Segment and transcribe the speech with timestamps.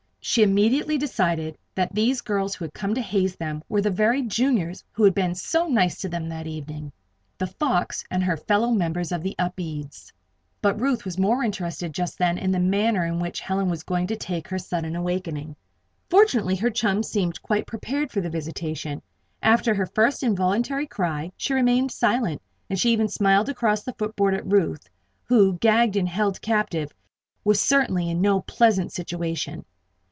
[0.23, 4.21] She immediately decided that these girls who had come to haze them were the very
[4.21, 6.91] Juniors who had been so nice to them that evening
[7.39, 10.13] "The Fox" and her fellow members of the Upedes.
[10.61, 14.05] But Ruth was more interested just then in the manner in which Helen was going
[14.07, 15.55] to take her sudden awakening.
[16.07, 19.01] Fortunately her chum seemed quite prepared for the visitation.
[19.41, 24.35] After her first involuntary cry, she remained silent, and she even smiled across the footboard
[24.35, 24.87] at Ruth,
[25.23, 26.91] who, gagged and held captive,
[27.43, 29.65] was certainly in no pleasant situation.